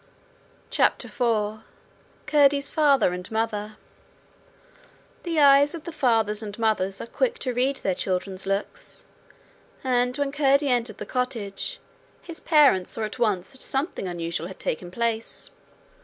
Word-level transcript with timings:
CHAPTER 0.71 1.07
4 1.07 1.63
Curdie's 2.25 2.71
Father 2.71 3.13
and 3.13 3.29
Mother 3.29 3.77
The 5.21 5.39
eyes 5.39 5.75
of 5.75 5.83
the 5.83 5.91
fathers 5.91 6.41
and 6.41 6.57
mothers 6.57 6.99
are 7.01 7.05
quick 7.05 7.37
to 7.37 7.53
read 7.53 7.75
their 7.77 7.93
children's 7.93 8.47
looks, 8.47 9.05
and 9.83 10.17
when 10.17 10.31
Curdie 10.31 10.69
entered 10.69 10.97
the 10.97 11.05
cottage, 11.05 11.79
his 12.19 12.39
parents 12.39 12.89
saw 12.89 13.03
at 13.03 13.19
once 13.19 13.49
that 13.49 13.61
something 13.61 14.07
unusual 14.07 14.47
had 14.47 14.57
taken 14.59 14.89
place. 14.89 15.51